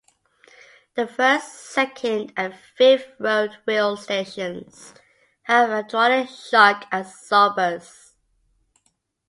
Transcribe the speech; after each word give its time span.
The 0.95 1.05
first, 1.05 1.47
second, 1.53 2.33
and 2.35 2.55
fifth 2.55 3.11
road 3.19 3.55
wheel 3.67 3.95
stations 3.97 4.95
have 5.43 5.69
hydraulic 5.69 6.27
shock 6.27 6.87
absorbers. 6.91 8.15